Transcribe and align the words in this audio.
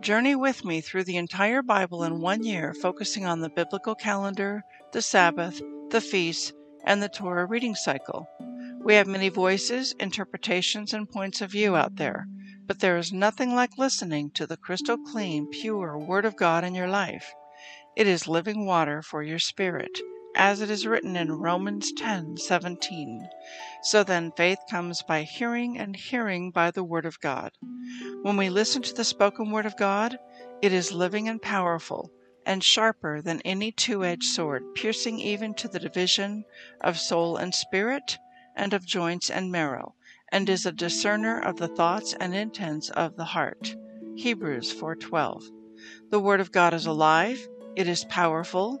Journey 0.00 0.34
with 0.34 0.64
me 0.64 0.80
through 0.80 1.04
the 1.04 1.18
entire 1.18 1.60
Bible 1.60 2.02
in 2.04 2.22
one 2.22 2.42
year, 2.42 2.72
focusing 2.72 3.26
on 3.26 3.40
the 3.40 3.50
biblical 3.50 3.94
calendar, 3.94 4.62
the 4.92 5.02
Sabbath, 5.02 5.60
the 5.90 6.00
feasts, 6.00 6.54
and 6.84 7.02
the 7.02 7.08
Torah 7.10 7.44
reading 7.44 7.74
cycle. 7.74 8.26
We 8.82 8.94
have 8.94 9.06
many 9.06 9.28
voices, 9.28 9.94
interpretations, 10.00 10.94
and 10.94 11.10
points 11.10 11.42
of 11.42 11.50
view 11.50 11.76
out 11.76 11.96
there, 11.96 12.26
but 12.66 12.78
there 12.80 12.96
is 12.96 13.12
nothing 13.12 13.54
like 13.54 13.76
listening 13.76 14.30
to 14.36 14.46
the 14.46 14.56
crystal 14.56 14.96
clean, 14.96 15.46
pure 15.50 15.98
Word 15.98 16.24
of 16.24 16.34
God 16.34 16.64
in 16.64 16.74
your 16.74 16.88
life. 16.88 17.30
It 17.94 18.06
is 18.06 18.26
living 18.26 18.64
water 18.64 19.02
for 19.02 19.22
your 19.22 19.38
spirit, 19.38 20.00
as 20.36 20.60
it 20.60 20.70
is 20.70 20.86
written 20.86 21.16
in 21.16 21.32
Romans 21.32 21.92
10:17. 21.92 23.28
So 23.82 24.04
then 24.04 24.32
faith 24.36 24.58
comes 24.70 25.02
by 25.02 25.22
hearing 25.22 25.78
and 25.78 25.96
hearing 25.96 26.50
by 26.50 26.70
the 26.70 26.84
word 26.84 27.06
of 27.06 27.20
God. 27.20 27.52
When 28.22 28.36
we 28.36 28.48
listen 28.48 28.82
to 28.82 28.94
the 28.94 29.04
spoken 29.04 29.50
word 29.50 29.66
of 29.66 29.76
God, 29.76 30.18
it 30.62 30.72
is 30.72 30.92
living 30.92 31.28
and 31.28 31.42
powerful 31.42 32.10
and 32.46 32.62
sharper 32.62 33.20
than 33.20 33.40
any 33.42 33.72
two-edged 33.72 34.24
sword, 34.24 34.62
piercing 34.74 35.18
even 35.18 35.54
to 35.54 35.68
the 35.68 35.78
division 35.78 36.44
of 36.80 36.98
soul 36.98 37.36
and 37.36 37.54
spirit 37.54 38.18
and 38.54 38.72
of 38.72 38.86
joints 38.86 39.30
and 39.30 39.50
marrow, 39.50 39.94
and 40.32 40.48
is 40.48 40.64
a 40.64 40.72
discerner 40.72 41.38
of 41.38 41.56
the 41.56 41.68
thoughts 41.68 42.14
and 42.20 42.34
intents 42.34 42.88
of 42.90 43.16
the 43.16 43.24
heart. 43.24 43.74
Hebrews 44.16 44.72
4:12. 44.72 45.42
The 46.10 46.20
word 46.20 46.40
of 46.40 46.52
God 46.52 46.74
is 46.74 46.86
alive, 46.86 47.48
it 47.76 47.88
is 47.88 48.04
powerful, 48.04 48.80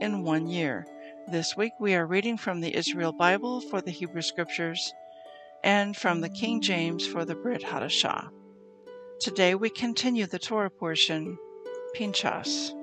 in 0.00 0.22
one 0.22 0.46
year. 0.46 0.86
This 1.28 1.56
week 1.56 1.72
we 1.80 1.94
are 1.94 2.06
reading 2.06 2.36
from 2.36 2.60
the 2.60 2.74
Israel 2.74 3.12
Bible 3.12 3.60
for 3.60 3.80
the 3.80 3.90
Hebrew 3.90 4.22
Scriptures 4.22 4.92
and 5.64 5.96
from 5.96 6.20
the 6.20 6.28
King 6.28 6.60
James 6.60 7.06
for 7.06 7.24
the 7.24 7.34
Brit 7.34 7.62
Hadashah. 7.62 8.28
Today 9.20 9.54
we 9.54 9.70
continue 9.70 10.26
the 10.26 10.38
Torah 10.38 10.70
portion, 10.70 11.38
Pinchas. 11.94 12.74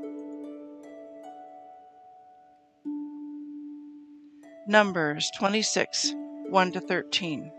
Numbers 4.67 5.29
26, 5.37 6.15
1 6.49 6.71
to 6.71 6.79
13. 6.79 7.51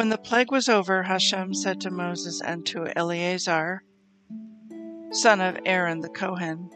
When 0.00 0.08
the 0.08 0.16
plague 0.16 0.50
was 0.50 0.66
over, 0.66 1.02
Hashem 1.02 1.52
said 1.52 1.82
to 1.82 1.90
Moses 1.90 2.40
and 2.40 2.64
to 2.68 2.90
Eleazar, 2.96 3.82
son 5.12 5.42
of 5.42 5.58
Aaron 5.66 6.00
the 6.00 6.08
Kohen, 6.08 6.70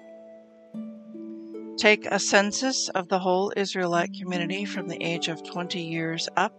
Take 1.78 2.04
a 2.04 2.18
census 2.18 2.90
of 2.90 3.08
the 3.08 3.20
whole 3.20 3.50
Israelite 3.56 4.12
community 4.12 4.66
from 4.66 4.88
the 4.88 5.02
age 5.02 5.28
of 5.28 5.42
20 5.42 5.80
years 5.80 6.28
up 6.36 6.52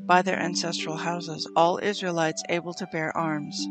by 0.00 0.22
their 0.22 0.38
ancestral 0.40 0.96
houses, 0.96 1.46
all 1.54 1.78
Israelites 1.82 2.42
able 2.48 2.72
to 2.72 2.86
bear 2.86 3.14
arms. 3.14 3.68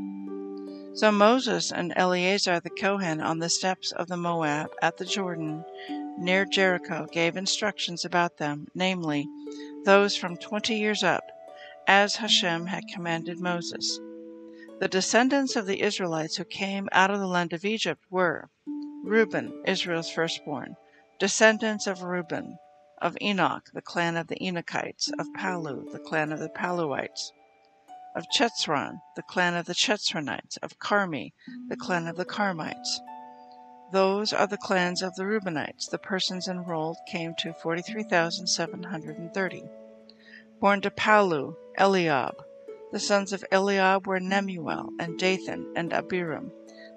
So 0.94 1.12
Moses 1.12 1.72
and 1.72 1.92
Eleazar 1.96 2.60
the 2.60 2.70
Kohen 2.70 3.20
on 3.20 3.40
the 3.40 3.50
steppes 3.50 3.92
of 3.94 4.10
the 4.10 4.16
Moab 4.16 4.70
at 4.84 4.98
the 4.98 5.06
Jordan 5.06 5.66
near 6.20 6.46
Jericho 6.46 7.08
gave 7.12 7.36
instructions 7.36 8.06
about 8.06 8.38
them, 8.38 8.68
namely, 8.76 9.28
those 9.86 10.16
from 10.16 10.38
20 10.38 10.78
years 10.78 11.02
up 11.02 11.24
as 11.88 12.18
Hashem 12.18 12.66
had 12.66 12.84
commanded 12.94 13.40
Moses. 13.40 14.00
The 14.80 14.90
descendants 14.90 15.56
of 15.56 15.66
the 15.66 15.82
Israelites 15.82 16.36
who 16.36 16.44
came 16.44 16.90
out 16.92 17.10
of 17.10 17.20
the 17.20 17.28
land 17.28 17.54
of 17.54 17.64
Egypt 17.64 18.04
were 18.10 18.50
Reuben, 19.06 19.64
Israel's 19.66 20.12
firstborn, 20.12 20.76
descendants 21.18 21.88
of 21.88 22.04
Reuben, 22.04 22.58
of 23.02 23.18
Enoch, 23.22 23.70
the 23.74 23.82
clan 23.82 24.18
of 24.18 24.28
the 24.28 24.36
Enochites, 24.36 25.10
of 25.18 25.34
Palu, 25.34 25.90
the 25.94 26.00
clan 26.00 26.34
of 26.34 26.40
the 26.40 26.50
Paluites, 26.50 27.32
of 28.16 28.26
Chetzron, 28.36 29.00
the 29.16 29.24
clan 29.24 29.56
of 29.56 29.66
the 29.66 29.74
Chetzronites, 29.74 30.58
of 30.62 30.78
Carmi, 30.80 31.32
the 31.70 31.78
clan 31.78 32.08
of 32.08 32.18
the 32.18 32.26
Carmites. 32.26 33.00
Those 33.94 34.34
are 34.34 34.48
the 34.48 34.58
clans 34.58 35.02
of 35.02 35.16
the 35.16 35.26
Reubenites. 35.26 35.88
The 35.88 35.98
persons 35.98 36.50
enrolled 36.50 36.98
came 37.08 37.34
to 37.36 37.54
43,730. 37.54 39.64
Born 40.60 40.82
to 40.82 40.92
Palu, 40.92 41.56
Eliab. 41.78 42.44
The 42.92 43.00
sons 43.00 43.34
of 43.34 43.46
Eliab 43.52 44.08
were 44.08 44.20
Nemuel, 44.20 44.90
and 45.00 45.20
Dathan, 45.20 45.74
and 45.76 45.94
Abiram. 45.94 46.52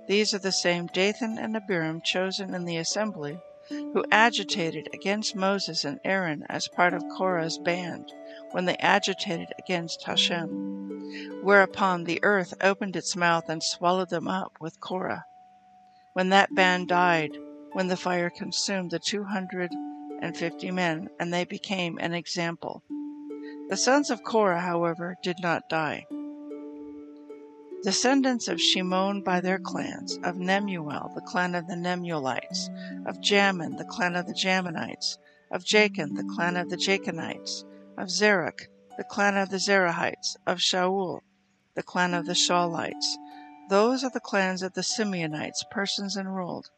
These 0.08 0.32
are 0.32 0.38
the 0.38 0.52
same 0.52 0.86
Dathan 0.86 1.38
and 1.38 1.56
Abiram 1.56 2.00
chosen 2.00 2.54
in 2.54 2.64
the 2.64 2.78
assembly, 2.78 3.38
who 3.68 4.04
agitated 4.10 4.88
against 4.94 5.36
Moses 5.36 5.84
and 5.84 6.00
Aaron 6.04 6.44
as 6.48 6.66
part 6.68 6.94
of 6.94 7.04
Korah's 7.16 7.58
band, 7.58 8.12
when 8.52 8.64
they 8.64 8.76
agitated 8.76 9.48
against 9.58 10.04
Hashem. 10.04 11.40
Whereupon 11.42 12.04
the 12.04 12.20
earth 12.22 12.54
opened 12.60 12.96
its 12.96 13.14
mouth 13.14 13.48
and 13.48 13.62
swallowed 13.62 14.10
them 14.10 14.28
up 14.28 14.52
with 14.60 14.80
Korah. 14.80 15.24
When 16.14 16.30
that 16.30 16.54
band 16.54 16.88
died, 16.88 17.36
when 17.72 17.88
the 17.88 17.96
fire 17.96 18.30
consumed 18.30 18.90
the 18.92 18.98
two 18.98 19.24
hundred 19.24 19.70
and 20.20 20.36
fifty 20.36 20.70
men, 20.70 21.08
and 21.18 21.32
they 21.32 21.44
became 21.44 21.98
an 21.98 22.14
example. 22.14 22.82
The 23.70 23.76
sons 23.76 24.10
of 24.10 24.24
Korah, 24.24 24.62
however, 24.62 25.16
did 25.22 25.36
not 25.38 25.68
die. 25.68 26.04
Descendants 27.84 28.48
of 28.48 28.60
Shimon 28.60 29.22
by 29.22 29.40
their 29.40 29.60
clans, 29.60 30.18
of 30.24 30.34
Nemuel, 30.34 31.14
the 31.14 31.20
clan 31.20 31.54
of 31.54 31.68
the 31.68 31.76
Nemuelites, 31.76 32.68
of 33.06 33.20
Jamin, 33.20 33.78
the 33.78 33.84
clan 33.84 34.16
of 34.16 34.26
the 34.26 34.34
Jaminites, 34.34 35.18
of 35.52 35.62
Jachin, 35.64 36.16
the 36.16 36.28
clan 36.34 36.56
of 36.56 36.68
the 36.68 36.76
Jachinites, 36.76 37.64
of 37.96 38.08
Zerach, 38.08 38.66
the 38.98 39.04
clan 39.04 39.36
of 39.36 39.50
the 39.50 39.58
Zerahites, 39.58 40.34
of 40.48 40.58
Shaul, 40.58 41.20
the 41.76 41.84
clan 41.84 42.12
of 42.12 42.26
the 42.26 42.34
Shaulites. 42.34 43.16
Those 43.68 44.02
are 44.02 44.10
the 44.10 44.18
clans 44.18 44.62
of 44.62 44.72
the 44.72 44.82
Simeonites, 44.82 45.62
persons 45.70 46.16
enrolled, 46.16 46.70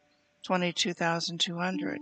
22,200. 0.42 1.98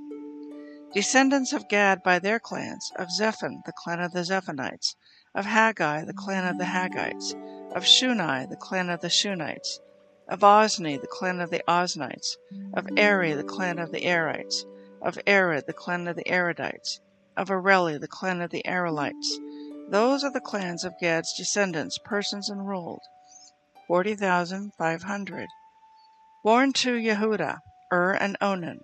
Descendants 0.92 1.52
of 1.52 1.68
Gad 1.68 2.02
by 2.02 2.18
their 2.18 2.40
clans, 2.40 2.90
of 2.96 3.12
Zephon, 3.12 3.62
the 3.64 3.72
clan 3.72 4.00
of 4.00 4.12
the 4.12 4.24
Zephonites, 4.24 4.96
of 5.36 5.44
Haggai, 5.44 6.04
the 6.04 6.12
clan 6.12 6.44
of 6.44 6.58
the 6.58 6.64
Haggites, 6.64 7.32
of 7.72 7.84
Shuni, 7.84 8.48
the 8.48 8.56
clan 8.56 8.90
of 8.90 9.00
the 9.00 9.08
Shunites, 9.08 9.78
of 10.26 10.40
Ozni, 10.40 11.00
the 11.00 11.06
clan 11.06 11.40
of 11.40 11.50
the 11.50 11.62
Oznites, 11.68 12.36
of 12.74 12.88
Eri, 12.96 13.34
the 13.34 13.44
clan 13.44 13.78
of 13.78 13.92
the 13.92 14.04
Erites, 14.04 14.64
of 15.00 15.16
Arad, 15.28 15.68
the 15.68 15.72
clan 15.72 16.08
of 16.08 16.16
the 16.16 16.28
Aradites, 16.28 16.98
of 17.36 17.50
Areli, 17.50 18.00
the 18.00 18.08
clan 18.08 18.42
of 18.42 18.50
the 18.50 18.64
Arelites. 18.66 19.38
Those 19.90 20.24
are 20.24 20.32
the 20.32 20.40
clans 20.40 20.82
of 20.82 20.98
Gad's 21.00 21.32
descendants, 21.36 21.98
persons 22.04 22.50
enrolled, 22.50 23.02
40,500. 23.86 25.48
Born 26.42 26.72
to 26.72 26.94
Yehuda, 26.96 27.60
Ur 27.92 28.12
and 28.14 28.36
Onan. 28.40 28.80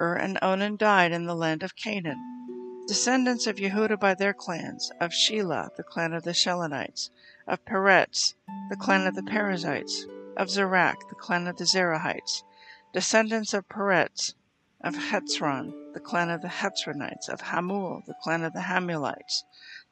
Ur 0.00 0.14
and 0.14 0.38
Onan 0.40 0.76
died 0.76 1.10
in 1.10 1.26
the 1.26 1.34
land 1.34 1.64
of 1.64 1.74
Canaan. 1.74 2.84
Descendants 2.86 3.48
of 3.48 3.56
Yehuda 3.56 3.98
by 3.98 4.14
their 4.14 4.32
clans, 4.32 4.92
of 5.00 5.10
Shelah, 5.10 5.74
the 5.76 5.82
clan 5.82 6.12
of 6.12 6.22
the 6.22 6.32
Shelonites, 6.32 7.10
of 7.46 7.64
Peretz, 7.64 8.34
the 8.70 8.76
clan 8.76 9.06
of 9.08 9.16
the 9.16 9.24
Perizzites, 9.24 10.06
of 10.36 10.48
Zerach, 10.48 11.08
the 11.08 11.16
clan 11.16 11.48
of 11.48 11.56
the 11.56 11.64
Zerahites. 11.64 12.44
Descendants 12.92 13.52
of 13.52 13.68
Peretz, 13.68 14.34
of 14.80 14.94
Hetzron, 14.94 15.92
the 15.94 16.00
clan 16.00 16.30
of 16.30 16.42
the 16.42 16.48
Hetzronites, 16.48 17.28
of 17.28 17.40
Hamul, 17.40 18.06
the 18.06 18.14
clan 18.22 18.44
of 18.44 18.52
the 18.52 18.60
Hamulites. 18.60 19.42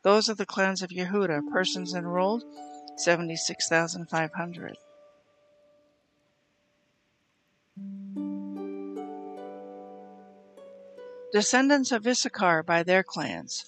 Those 0.03 0.31
are 0.31 0.35
the 0.35 0.47
clans 0.47 0.83
of 0.83 0.91
Yehuda, 0.91 1.51
persons 1.51 1.95
enrolled, 1.95 2.45
76,500. 2.97 4.77
Descendants 11.37 11.93
of 11.93 12.07
Issachar 12.07 12.63
by 12.63 12.83
their 12.83 13.03
clans. 13.03 13.63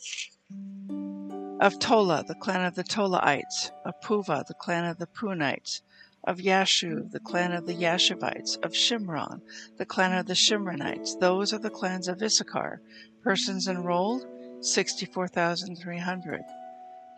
Of 1.60 1.78
Tola, 1.78 2.24
the 2.26 2.34
clan 2.34 2.64
of 2.64 2.76
the 2.76 2.82
Tolaites. 2.82 3.70
Of 3.84 4.00
Puva, 4.00 4.46
the 4.46 4.54
clan 4.54 4.86
of 4.86 4.96
the 4.96 5.06
Punites. 5.06 5.82
Of 6.24 6.38
Yashu, 6.38 7.10
the 7.10 7.20
clan 7.20 7.52
of 7.52 7.66
the 7.66 7.74
Yashuvites. 7.74 8.56
Of 8.62 8.72
Shimron, 8.72 9.42
the 9.76 9.84
clan 9.84 10.14
of 10.14 10.24
the 10.24 10.32
Shimronites. 10.32 11.20
Those 11.20 11.52
are 11.52 11.58
the 11.58 11.68
clans 11.68 12.08
of 12.08 12.22
Issachar. 12.22 12.80
Persons 13.22 13.68
enrolled, 13.68 14.26
64,300. 14.62 16.40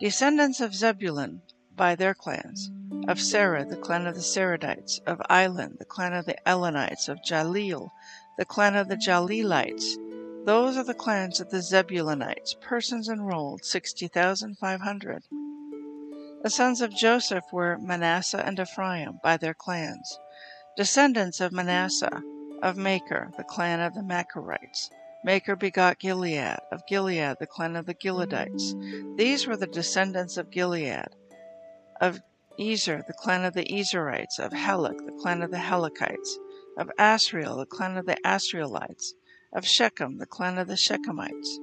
Descendants 0.01 0.59
of 0.59 0.75
Zebulun 0.75 1.43
by 1.77 1.95
their 1.95 2.13
clans. 2.13 2.69
Of 3.07 3.21
Sarah, 3.21 3.63
the 3.63 3.77
clan 3.77 4.05
of 4.05 4.15
the 4.15 4.21
Saradites. 4.21 4.99
Of 5.07 5.21
Elon, 5.29 5.77
the 5.79 5.85
clan 5.85 6.11
of 6.11 6.25
the 6.25 6.35
Elonites. 6.45 7.07
Of 7.07 7.19
Jaleel, 7.21 7.91
the 8.37 8.43
clan 8.43 8.75
of 8.75 8.89
the 8.89 8.97
Jaleelites 8.97 9.95
those 10.45 10.75
are 10.75 10.83
the 10.83 10.93
clans 10.93 11.39
of 11.39 11.51
the 11.51 11.61
Zebulunites, 11.61 12.55
persons 12.59 13.07
enrolled, 13.07 13.63
60,500. 13.63 15.23
The 16.41 16.49
sons 16.49 16.81
of 16.81 16.95
Joseph 16.95 17.43
were 17.51 17.77
Manasseh 17.77 18.43
and 18.43 18.59
Ephraim 18.59 19.19
by 19.21 19.37
their 19.37 19.53
clans. 19.53 20.17
Descendants 20.75 21.39
of 21.39 21.51
Manasseh, 21.51 22.23
of 22.63 22.75
Machir, 22.75 23.31
the 23.37 23.43
clan 23.43 23.79
of 23.79 23.93
the 23.93 24.01
Machirites. 24.01 24.89
Machir 25.23 25.55
begot 25.55 25.99
Gilead, 25.99 26.57
of 26.71 26.87
Gilead, 26.87 27.37
the 27.39 27.45
clan 27.45 27.75
of 27.75 27.85
the 27.85 27.93
Gileadites. 27.93 28.73
These 29.17 29.45
were 29.45 29.57
the 29.57 29.67
descendants 29.67 30.37
of 30.37 30.49
Gilead. 30.49 31.09
Of 31.99 32.21
Ezer, 32.59 33.03
the 33.05 33.13
clan 33.13 33.45
of 33.45 33.53
the 33.53 33.65
Ezerites. 33.65 34.39
Of 34.39 34.51
Helek, 34.53 35.05
the 35.05 35.17
clan 35.21 35.43
of 35.43 35.51
the 35.51 35.57
Helekites. 35.57 36.39
Of 36.77 36.89
Asriel, 36.97 37.57
the 37.57 37.67
clan 37.67 37.97
of 37.97 38.07
the 38.07 38.17
Asrielites 38.25 39.13
of 39.53 39.65
Shechem, 39.65 40.17
the 40.17 40.25
clan 40.25 40.57
of 40.57 40.67
the 40.67 40.75
Shechemites, 40.75 41.57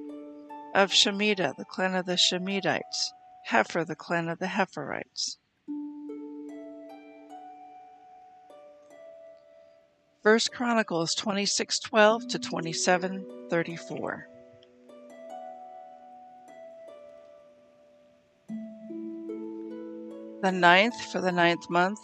of 0.75 0.91
Shemida, 0.91 1.55
the 1.57 1.65
clan 1.65 1.95
of 1.95 2.05
the 2.05 2.17
Shemidites, 2.17 3.11
Hepher, 3.49 3.85
the 3.85 3.95
clan 3.95 4.29
of 4.29 4.39
the 4.39 4.47
Hepherites. 4.47 5.37
First 10.21 10.51
Chronicles 10.51 11.15
26:12 11.15 12.27
to 12.29 12.39
27:34. 12.39 14.25
The 20.41 20.51
ninth 20.51 21.01
for 21.11 21.21
the 21.21 21.31
ninth 21.31 21.69
month, 21.69 21.99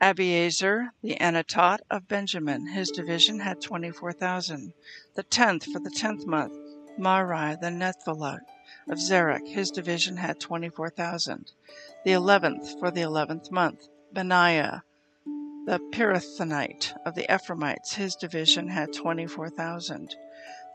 Abiezer, 0.00 0.90
the 1.02 1.16
Anatot 1.20 1.78
of 1.90 2.06
Benjamin, 2.06 2.66
his 2.66 2.90
division 2.90 3.40
had 3.40 3.62
24,000. 3.62 4.74
The 5.14 5.22
tenth 5.22 5.64
for 5.72 5.78
the 5.78 5.90
tenth 5.90 6.26
month, 6.26 6.52
Marai 6.98 7.56
the 7.60 7.70
Nethalite 7.70 8.40
of 8.90 8.98
Zerach, 8.98 9.46
his 9.46 9.70
division 9.70 10.18
had 10.18 10.38
24,000. 10.38 11.50
The 12.04 12.12
eleventh 12.12 12.78
for 12.78 12.90
the 12.90 13.00
eleventh 13.00 13.50
month, 13.50 13.88
Benaiah 14.12 14.82
the 15.66 15.80
Pirathonite 15.90 16.92
of 17.04 17.16
the 17.16 17.24
Ephraimites, 17.34 17.94
his 17.94 18.14
division 18.14 18.68
had 18.68 18.92
24,000. 18.92 20.14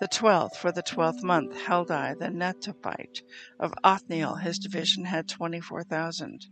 The 0.01 0.07
twelfth 0.07 0.57
for 0.57 0.71
the 0.73 0.81
twelfth 0.81 1.23
month, 1.23 1.53
Heldai 1.53 2.17
the 2.19 2.27
Netophite 2.27 3.21
of 3.59 3.73
Othniel, 3.83 4.35
his 4.35 4.59
division 4.59 5.05
had 5.05 5.29
24,000. 5.29 6.47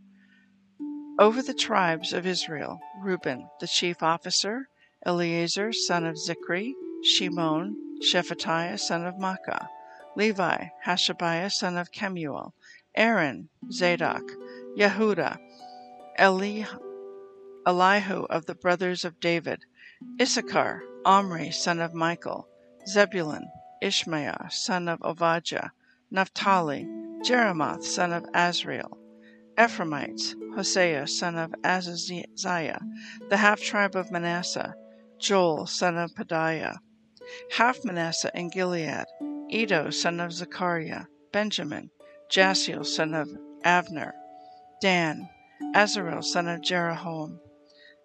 Over 1.19 1.41
the 1.41 1.53
tribes 1.53 2.13
of 2.13 2.25
Israel, 2.25 2.79
Reuben, 3.01 3.49
the 3.59 3.67
chief 3.67 4.01
officer, 4.01 4.69
Eleazar, 5.05 5.73
son 5.73 6.05
of 6.05 6.15
Zikri, 6.15 6.71
Shimon, 7.03 7.75
Shephatiah, 8.01 8.79
son 8.79 9.05
of 9.05 9.15
Maacah, 9.15 9.67
Levi, 10.15 10.67
Hashabiah, 10.85 11.51
son 11.51 11.75
of 11.75 11.91
Kemuel, 11.91 12.53
Aaron, 12.95 13.49
Zadok, 13.69 14.31
Yehuda, 14.77 15.37
Eli, 16.17 16.63
Elihu 17.67 18.23
of 18.29 18.45
the 18.45 18.55
brothers 18.55 19.03
of 19.03 19.19
David, 19.19 19.65
Issachar, 20.21 20.81
Omri, 21.03 21.51
son 21.51 21.81
of 21.81 21.93
Michael, 21.93 22.47
Zebulun, 22.87 23.45
Ishmael, 23.81 24.47
son 24.51 24.87
of 24.87 25.01
Ovadiah, 25.01 25.71
Naphtali, 26.09 26.87
Jeremoth, 27.25 27.83
son 27.83 28.13
of 28.13 28.23
Azriel, 28.33 28.97
Ephraimites, 29.61 30.35
Hosea 30.55 31.05
son 31.05 31.37
of 31.37 31.53
Azaziah, 31.65 32.79
the 33.29 33.37
half 33.37 33.59
tribe 33.59 33.95
of 33.95 34.09
Manasseh, 34.09 34.73
Joel 35.19 35.67
son 35.67 35.97
of 35.97 36.15
Pedaiah, 36.15 36.77
half 37.51 37.83
Manasseh 37.83 38.31
in 38.33 38.49
Gilead, 38.49 39.03
Iddo 39.51 39.89
son 39.89 40.21
of 40.21 40.31
Zechariah, 40.31 41.05
Benjamin, 41.33 41.89
Jasiel 42.31 42.85
son 42.85 43.13
of 43.13 43.29
Abner, 43.65 44.13
Dan, 44.81 45.27
Azarel 45.75 46.23
son 46.23 46.47
of 46.47 46.61
Jeroham. 46.61 47.39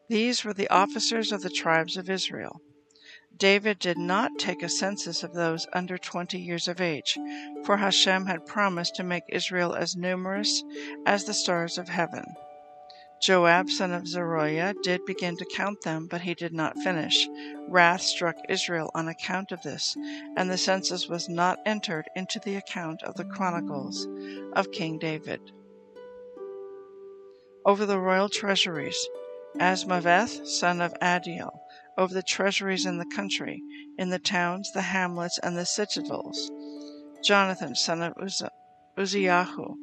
These 0.08 0.44
were 0.44 0.54
the 0.54 0.68
officers 0.68 1.30
of 1.30 1.42
the 1.42 1.50
tribes 1.50 1.96
of 1.96 2.10
Israel. 2.10 2.60
David 3.36 3.80
did 3.80 3.98
not 3.98 4.38
take 4.38 4.62
a 4.62 4.68
census 4.68 5.22
of 5.22 5.32
those 5.32 5.66
under 5.72 5.98
twenty 5.98 6.38
years 6.38 6.68
of 6.68 6.80
age, 6.80 7.18
for 7.64 7.76
Hashem 7.76 8.26
had 8.26 8.46
promised 8.46 8.94
to 8.96 9.02
make 9.02 9.24
Israel 9.28 9.74
as 9.74 9.96
numerous 9.96 10.62
as 11.04 11.24
the 11.24 11.34
stars 11.34 11.76
of 11.76 11.88
heaven. 11.88 12.24
Joab, 13.20 13.70
son 13.70 13.92
of 13.92 14.06
Zeruiah, 14.06 14.74
did 14.82 15.04
begin 15.06 15.36
to 15.38 15.46
count 15.46 15.82
them, 15.82 16.06
but 16.06 16.20
he 16.20 16.34
did 16.34 16.52
not 16.52 16.78
finish. 16.78 17.28
Wrath 17.68 18.02
struck 18.02 18.36
Israel 18.48 18.90
on 18.94 19.08
account 19.08 19.50
of 19.50 19.62
this, 19.62 19.96
and 20.36 20.50
the 20.50 20.58
census 20.58 21.08
was 21.08 21.28
not 21.28 21.58
entered 21.64 22.04
into 22.14 22.38
the 22.40 22.56
account 22.56 23.02
of 23.02 23.14
the 23.14 23.24
chronicles 23.24 24.06
of 24.52 24.70
King 24.72 24.98
David. 24.98 25.40
Over 27.64 27.86
the 27.86 27.98
royal 27.98 28.28
treasuries, 28.28 29.08
Azmaveth, 29.58 30.46
son 30.46 30.80
of 30.80 30.92
Adiel, 31.00 31.58
over 31.96 32.12
the 32.12 32.22
treasuries 32.22 32.86
in 32.86 32.98
the 32.98 33.06
country, 33.14 33.62
in 33.98 34.10
the 34.10 34.18
towns, 34.18 34.70
the 34.72 34.82
hamlets, 34.82 35.38
and 35.38 35.56
the 35.56 35.64
citadels. 35.64 36.50
Jonathan, 37.22 37.74
son 37.74 38.02
of 38.02 38.14
Uzza, 38.20 38.50
Uzziahu, 38.98 39.76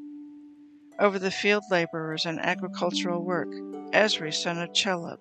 over 0.99 1.17
the 1.17 1.31
field 1.31 1.63
laborers 1.71 2.25
and 2.25 2.39
agricultural 2.39 3.23
work. 3.23 3.49
Esri, 3.91 4.33
son 4.33 4.59
of 4.59 4.71
Chelub, 4.73 5.17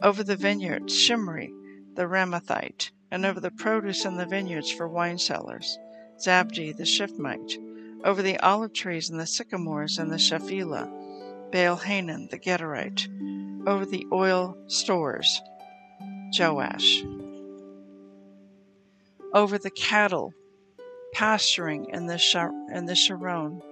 over 0.00 0.24
the 0.24 0.36
vineyards. 0.36 0.96
Shimri, 0.96 1.52
the 1.94 2.04
Ramathite, 2.04 2.90
and 3.10 3.26
over 3.26 3.40
the 3.40 3.50
produce 3.50 4.04
in 4.04 4.16
the 4.16 4.26
vineyards 4.26 4.70
for 4.70 4.88
wine 4.88 5.18
cellars. 5.18 5.78
Zabdi, 6.18 6.76
the 6.76 6.84
Shifmite, 6.84 7.58
over 8.04 8.22
the 8.22 8.38
olive 8.38 8.72
trees 8.72 9.10
and 9.10 9.20
the 9.20 9.26
sycamores 9.26 9.98
and 9.98 10.10
the 10.10 10.16
Shephelah. 10.16 10.90
Baal 11.52 11.76
Hanan, 11.76 12.28
the 12.30 12.38
Gederite, 12.38 13.08
over 13.66 13.84
the 13.84 14.06
oil 14.12 14.56
stores. 14.66 15.40
Joash. 16.36 17.04
Over 19.32 19.58
the 19.58 19.70
cattle 19.70 20.34
pasturing 21.12 21.88
in 21.90 22.06
the, 22.06 22.14
in 22.72 22.86
the 22.86 22.94
Sharon, 22.94 23.62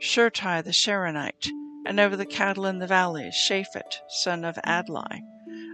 Shurtai 0.00 0.62
the 0.62 0.70
Sharonite, 0.70 1.50
and 1.86 1.98
over 1.98 2.16
the 2.16 2.26
cattle 2.26 2.66
in 2.66 2.78
the 2.78 2.86
valleys, 2.86 3.34
Shaphat, 3.34 4.00
son 4.08 4.44
of 4.44 4.58
Adlai, 4.64 5.22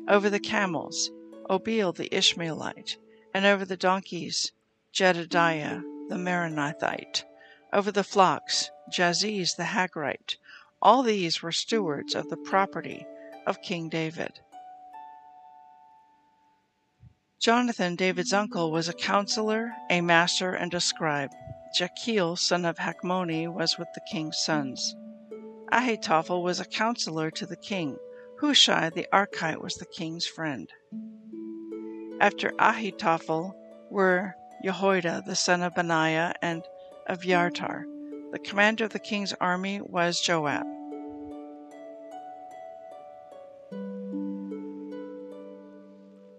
over 0.09 0.31
the 0.31 0.41
camels, 0.41 1.11
Obil 1.49 1.95
the 1.95 2.15
Ishmaelite, 2.15 2.97
and 3.35 3.45
over 3.45 3.65
the 3.65 3.77
donkeys, 3.77 4.53
Jedediah 4.93 5.81
the 6.09 6.17
Meronothite, 6.17 7.25
over 7.73 7.93
the 7.93 8.05
flocks, 8.05 8.71
Jaziz 8.91 9.57
the 9.57 9.65
Hagrite. 9.65 10.37
All 10.83 11.03
these 11.03 11.43
were 11.43 11.53
stewards 11.53 12.15
of 12.15 12.29
the 12.29 12.37
property 12.37 13.07
of 13.47 13.63
King 13.63 13.89
David. 13.89 14.41
Jonathan, 17.41 17.97
David's 17.97 18.35
uncle, 18.35 18.71
was 18.71 18.87
a 18.87 18.93
counselor, 18.93 19.73
a 19.89 20.03
master, 20.03 20.53
and 20.53 20.75
a 20.75 20.81
scribe. 20.81 21.31
Jechiel 21.75 22.37
son 22.37 22.67
of 22.67 22.77
Hachmoni 22.77 23.51
was 23.51 23.79
with 23.79 23.89
the 23.95 24.03
king's 24.13 24.37
sons. 24.37 24.95
Ahitophel 25.73 26.43
was 26.43 26.61
a 26.61 26.67
counselor 26.67 27.31
to 27.31 27.47
the 27.47 27.57
king. 27.57 27.97
Hushai 28.41 28.91
the 28.91 29.07
Archite 29.11 29.63
was 29.63 29.77
the 29.77 29.87
king's 29.87 30.27
friend. 30.27 30.71
After 32.21 32.51
Ahitophel 32.59 33.55
were 33.91 34.35
Jehoiada 34.63 35.23
the 35.25 35.35
son 35.35 35.63
of 35.63 35.75
Benaiah 35.75 36.35
and 36.43 36.63
Abiathar. 37.07 37.87
The 38.33 38.39
commander 38.39 38.85
of 38.85 38.93
the 38.93 38.99
king's 38.99 39.33
army 39.41 39.81
was 39.81 40.21
Joab. 40.21 40.67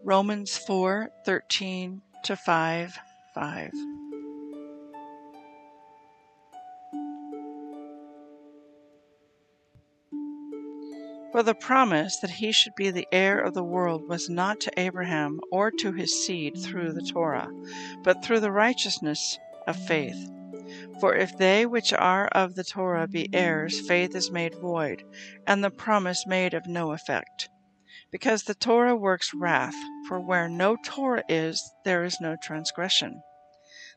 Romans 0.04 0.58
4:13 0.58 2.02
to 2.24 2.36
5 2.36 3.00
5. 3.36 3.72
For 11.32 11.44
the 11.44 11.54
promise 11.54 12.18
that 12.18 12.32
he 12.32 12.52
should 12.52 12.74
be 12.76 12.90
the 12.90 13.08
heir 13.12 13.40
of 13.40 13.54
the 13.54 13.64
world 13.64 14.10
was 14.10 14.28
not 14.28 14.60
to 14.62 14.72
Abraham 14.76 15.40
or 15.52 15.70
to 15.70 15.92
his 15.92 16.26
seed 16.26 16.58
through 16.58 16.94
the 16.94 17.04
Torah, 17.04 17.52
but 18.04 18.26
through 18.26 18.40
the 18.40 18.52
righteousness 18.52 19.38
of 19.68 19.78
faith. 19.86 20.32
For 21.00 21.16
if 21.16 21.38
they 21.38 21.68
which 21.68 21.94
are 21.94 22.28
of 22.30 22.56
the 22.56 22.64
Torah 22.64 23.08
be 23.08 23.30
heirs, 23.34 23.80
faith 23.88 24.16
is 24.16 24.32
made 24.32 24.56
void, 24.56 25.04
and 25.46 25.64
the 25.64 25.70
promise 25.70 26.26
made 26.26 26.56
of 26.56 26.66
no 26.66 26.92
effect. 26.92 27.51
Because 28.12 28.44
the 28.44 28.56
Torah 28.56 28.96
works 28.96 29.34
wrath, 29.34 29.76
for 30.08 30.20
where 30.20 30.48
no 30.48 30.78
Torah 30.84 31.24
is, 31.28 31.62
there 31.84 32.04
is 32.04 32.20
no 32.22 32.36
transgression. 32.42 33.22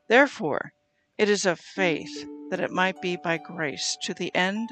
Therefore, 0.08 0.72
it 1.16 1.28
is 1.28 1.46
of 1.46 1.60
faith 1.60 2.26
that 2.50 2.60
it 2.60 2.70
might 2.70 3.00
be 3.00 3.16
by 3.16 3.38
grace, 3.38 3.96
to 4.02 4.14
the 4.14 4.34
end 4.34 4.70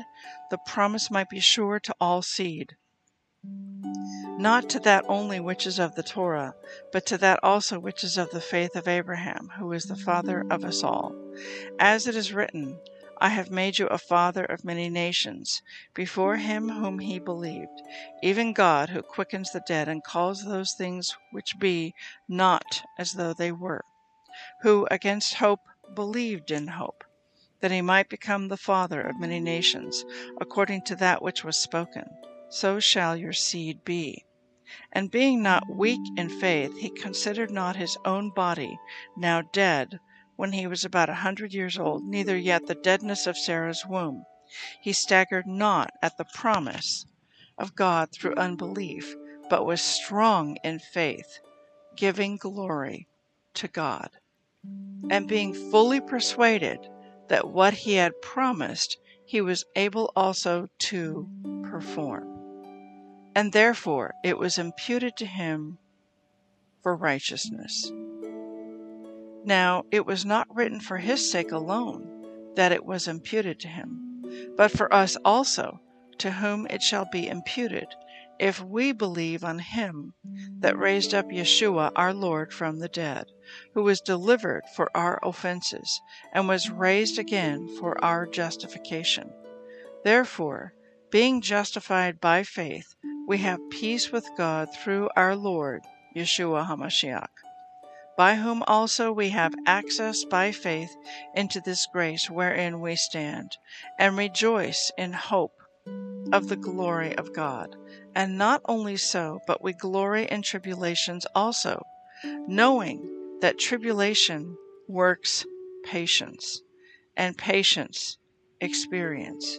the 0.50 0.58
promise 0.66 1.10
might 1.10 1.30
be 1.30 1.40
sure 1.40 1.80
to 1.80 1.94
all 2.00 2.22
seed, 2.22 2.76
not 4.38 4.68
to 4.70 4.80
that 4.80 5.04
only 5.08 5.40
which 5.40 5.66
is 5.66 5.78
of 5.78 5.94
the 5.94 6.02
Torah, 6.02 6.54
but 6.92 7.06
to 7.06 7.18
that 7.18 7.38
also 7.42 7.78
which 7.78 8.04
is 8.04 8.18
of 8.18 8.30
the 8.30 8.40
faith 8.40 8.74
of 8.76 8.88
Abraham, 8.88 9.50
who 9.58 9.72
is 9.72 9.84
the 9.84 9.96
father 9.96 10.44
of 10.50 10.64
us 10.64 10.82
all. 10.82 11.14
As 11.78 12.06
it 12.06 12.16
is 12.16 12.32
written, 12.32 12.78
I 13.24 13.28
have 13.28 13.52
made 13.52 13.78
you 13.78 13.86
a 13.86 13.98
father 13.98 14.44
of 14.44 14.64
many 14.64 14.90
nations, 14.90 15.62
before 15.94 16.38
him 16.38 16.70
whom 16.70 16.98
he 16.98 17.20
believed, 17.20 17.80
even 18.20 18.52
God 18.52 18.88
who 18.88 19.00
quickens 19.00 19.52
the 19.52 19.60
dead 19.60 19.86
and 19.88 20.02
calls 20.02 20.42
those 20.44 20.74
things 20.74 21.14
which 21.30 21.56
be 21.60 21.94
not 22.28 22.82
as 22.98 23.12
though 23.12 23.32
they 23.32 23.52
were, 23.52 23.84
who 24.62 24.88
against 24.90 25.34
hope 25.34 25.60
believed 25.94 26.50
in 26.50 26.66
hope 26.66 27.04
that 27.60 27.70
he 27.70 27.80
might 27.80 28.08
become 28.08 28.48
the 28.48 28.56
father 28.56 29.00
of 29.00 29.20
many 29.20 29.38
nations, 29.38 30.04
according 30.40 30.82
to 30.86 30.96
that 30.96 31.22
which 31.22 31.44
was 31.44 31.62
spoken, 31.62 32.08
So 32.50 32.80
shall 32.80 33.16
your 33.16 33.32
seed 33.32 33.84
be. 33.84 34.24
And 34.90 35.12
being 35.12 35.44
not 35.44 35.70
weak 35.70 36.00
in 36.16 36.28
faith, 36.28 36.76
he 36.76 36.90
considered 36.90 37.52
not 37.52 37.76
his 37.76 37.96
own 38.04 38.30
body 38.34 38.76
now 39.16 39.42
dead, 39.42 40.00
when 40.42 40.50
he 40.50 40.66
was 40.66 40.84
about 40.84 41.08
a 41.08 41.14
hundred 41.14 41.54
years 41.54 41.78
old, 41.78 42.02
neither 42.02 42.36
yet 42.36 42.66
the 42.66 42.74
deadness 42.74 43.28
of 43.28 43.38
Sarah's 43.38 43.86
womb. 43.86 44.24
He 44.80 44.92
staggered 44.92 45.46
not 45.46 45.92
at 46.02 46.18
the 46.18 46.24
promise 46.34 47.06
of 47.56 47.76
God 47.76 48.10
through 48.10 48.34
unbelief, 48.34 49.14
but 49.48 49.64
was 49.64 49.80
strong 49.80 50.56
in 50.64 50.80
faith, 50.80 51.38
giving 51.94 52.38
glory 52.38 53.06
to 53.54 53.68
God. 53.68 54.08
And 55.10 55.28
being 55.28 55.54
fully 55.54 56.00
persuaded 56.00 56.80
that 57.28 57.46
what 57.48 57.74
he 57.74 57.92
had 57.92 58.20
promised 58.20 58.98
he 59.24 59.40
was 59.40 59.64
able 59.76 60.10
also 60.16 60.66
to 60.90 61.28
perform. 61.62 62.26
And 63.36 63.52
therefore 63.52 64.14
it 64.24 64.38
was 64.38 64.58
imputed 64.58 65.16
to 65.18 65.24
him 65.26 65.78
for 66.82 66.96
righteousness. 66.96 67.92
Now 69.44 69.84
it 69.90 70.06
was 70.06 70.24
not 70.24 70.54
written 70.54 70.78
for 70.80 70.98
his 70.98 71.30
sake 71.30 71.50
alone 71.50 72.52
that 72.54 72.70
it 72.72 72.84
was 72.84 73.08
imputed 73.08 73.58
to 73.60 73.68
him, 73.68 74.22
but 74.56 74.70
for 74.70 74.92
us 74.92 75.16
also, 75.24 75.80
to 76.18 76.30
whom 76.32 76.66
it 76.70 76.82
shall 76.82 77.06
be 77.10 77.26
imputed, 77.26 77.88
if 78.38 78.62
we 78.62 78.92
believe 78.92 79.42
on 79.42 79.58
him 79.58 80.14
that 80.60 80.78
raised 80.78 81.12
up 81.12 81.26
Yeshua 81.30 81.90
our 81.96 82.14
Lord 82.14 82.52
from 82.52 82.78
the 82.78 82.88
dead, 82.88 83.26
who 83.74 83.82
was 83.82 84.00
delivered 84.00 84.62
for 84.76 84.90
our 84.96 85.18
offenses, 85.22 86.00
and 86.32 86.46
was 86.46 86.70
raised 86.70 87.18
again 87.18 87.68
for 87.78 88.02
our 88.04 88.26
justification. 88.26 89.32
Therefore, 90.04 90.72
being 91.10 91.40
justified 91.40 92.20
by 92.20 92.42
faith, 92.42 92.94
we 93.26 93.38
have 93.38 93.70
peace 93.70 94.12
with 94.12 94.28
God 94.36 94.68
through 94.74 95.08
our 95.16 95.34
Lord 95.34 95.82
Yeshua 96.16 96.66
HaMashiach, 96.66 97.26
by 98.16 98.34
whom 98.34 98.62
also 98.66 99.10
we 99.12 99.30
have 99.30 99.54
access 99.66 100.24
by 100.24 100.52
faith 100.52 100.94
into 101.34 101.60
this 101.60 101.86
grace 101.92 102.28
wherein 102.28 102.80
we 102.80 102.94
stand, 102.94 103.56
and 103.98 104.16
rejoice 104.16 104.90
in 104.98 105.12
hope 105.12 105.54
of 106.32 106.48
the 106.48 106.56
glory 106.56 107.16
of 107.16 107.32
God. 107.32 107.74
And 108.14 108.36
not 108.36 108.60
only 108.66 108.96
so, 108.96 109.40
but 109.46 109.62
we 109.62 109.72
glory 109.72 110.26
in 110.30 110.42
tribulations 110.42 111.26
also, 111.34 111.82
knowing 112.46 113.38
that 113.40 113.58
tribulation 113.58 114.56
works 114.88 115.44
patience, 115.84 116.60
and 117.16 117.36
patience 117.36 118.18
experience, 118.60 119.58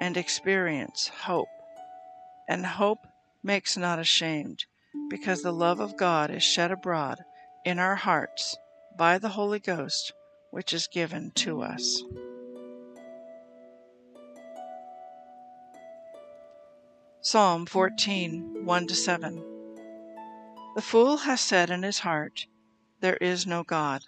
and 0.00 0.16
experience 0.16 1.08
hope. 1.08 1.48
And 2.48 2.64
hope 2.64 3.06
makes 3.42 3.76
not 3.76 3.98
ashamed, 3.98 4.64
because 5.08 5.42
the 5.42 5.52
love 5.52 5.80
of 5.80 5.96
God 5.96 6.30
is 6.30 6.42
shed 6.42 6.70
abroad 6.70 7.18
in 7.64 7.78
our 7.78 7.96
hearts 7.96 8.56
by 8.96 9.18
the 9.18 9.30
Holy 9.30 9.58
Ghost, 9.58 10.12
which 10.50 10.72
is 10.72 10.86
given 10.86 11.30
to 11.36 11.62
us. 11.62 12.02
Psalm 17.22 17.64
14 17.64 18.66
1 18.66 18.88
7. 18.88 19.44
The 20.76 20.82
fool 20.82 21.16
has 21.18 21.40
said 21.40 21.70
in 21.70 21.82
his 21.82 22.00
heart, 22.00 22.46
There 23.00 23.16
is 23.16 23.46
no 23.46 23.62
God. 23.62 24.02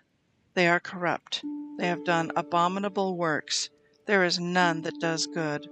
They 0.54 0.68
are 0.68 0.80
corrupt. 0.80 1.42
They 1.78 1.88
have 1.88 2.04
done 2.04 2.30
abominable 2.36 3.16
works. 3.16 3.70
There 4.06 4.24
is 4.24 4.38
none 4.38 4.82
that 4.82 5.00
does 5.00 5.26
good. 5.26 5.66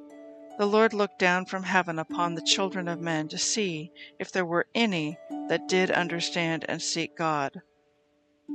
The 0.57 0.67
Lord 0.67 0.95
looked 0.95 1.19
down 1.19 1.47
from 1.47 1.65
heaven 1.65 1.99
upon 1.99 2.35
the 2.35 2.43
children 2.43 2.89
of 2.89 3.01
men 3.01 3.29
to 3.29 3.39
see 3.39 3.91
if 4.19 4.33
there 4.33 4.47
were 4.47 4.67
any 4.75 5.19
that 5.49 5.69
did 5.69 5.91
understand 5.91 6.65
and 6.69 6.81
seek 6.81 7.17
God. 7.17 7.61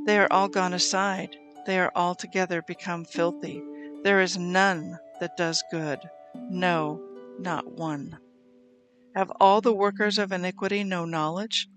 They 0.05 0.17
are 0.19 0.27
all 0.31 0.47
gone 0.47 0.73
aside. 0.73 1.35
They 1.65 1.79
are 1.79 1.91
altogether 1.95 2.61
become 2.61 3.05
filthy. 3.05 3.61
There 4.03 4.21
is 4.21 4.37
none 4.37 4.97
that 5.19 5.37
does 5.37 5.63
good. 5.71 5.99
No, 6.49 7.01
not 7.39 7.71
one. 7.71 8.17
Have 9.15 9.31
all 9.39 9.61
the 9.61 9.73
workers 9.73 10.17
of 10.17 10.31
iniquity 10.31 10.83
no 10.83 11.05
knowledge? 11.05 11.67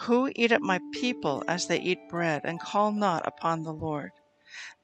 Who 0.00 0.30
eat 0.34 0.52
up 0.52 0.60
my 0.60 0.80
people 0.92 1.42
as 1.48 1.66
they 1.66 1.80
eat 1.80 2.08
bread, 2.08 2.42
and 2.44 2.60
call 2.60 2.92
not 2.92 3.26
upon 3.26 3.62
the 3.62 3.72
Lord? 3.72 4.10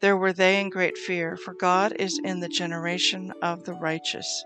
There 0.01 0.17
were 0.17 0.33
they 0.33 0.61
in 0.61 0.71
great 0.71 0.97
fear, 0.97 1.37
for 1.37 1.55
God 1.55 1.93
is 1.99 2.19
in 2.23 2.41
the 2.41 2.49
generation 2.49 3.33
of 3.43 3.65
the 3.65 3.75
righteous. 3.75 4.45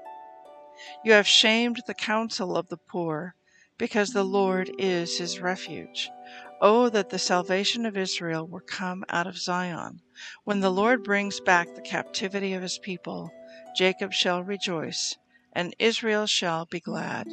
You 1.04 1.12
have 1.12 1.26
shamed 1.26 1.82
the 1.86 1.94
counsel 1.94 2.56
of 2.56 2.68
the 2.68 2.78
poor, 2.78 3.34
because 3.78 4.10
the 4.10 4.24
Lord 4.24 4.70
is 4.78 5.18
his 5.18 5.40
refuge. 5.40 6.10
Oh, 6.60 6.88
that 6.90 7.10
the 7.10 7.18
salvation 7.18 7.86
of 7.86 7.96
Israel 7.96 8.46
were 8.46 8.60
come 8.60 9.04
out 9.08 9.26
of 9.26 9.38
Zion. 9.38 10.02
When 10.44 10.60
the 10.60 10.70
Lord 10.70 11.02
brings 11.02 11.40
back 11.40 11.74
the 11.74 11.80
captivity 11.80 12.52
of 12.52 12.62
his 12.62 12.78
people, 12.78 13.32
Jacob 13.74 14.12
shall 14.12 14.44
rejoice, 14.44 15.16
and 15.52 15.74
Israel 15.78 16.26
shall 16.26 16.66
be 16.66 16.80
glad. 16.80 17.26